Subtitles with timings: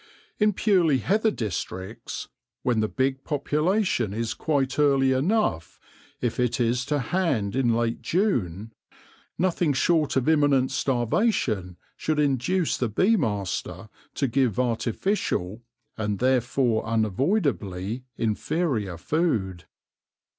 [0.39, 2.27] In purely heather districts,
[2.63, 5.79] when the big population is quite early enough
[6.21, 8.73] if it is to hand in late June,
[9.37, 15.61] nothing short of imminent starvation should induce the bee master to give artificial,
[15.97, 19.65] and therefore un avoidably inferior, food.